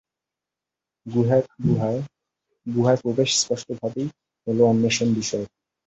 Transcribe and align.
গুহায় 1.05 2.99
প্রবেশ 3.03 3.29
স্পষ্টভাবেই 3.41 4.07
হল 4.47 4.59
অন্বেষণ 4.63 5.07
বিষয়ক। 5.15 5.49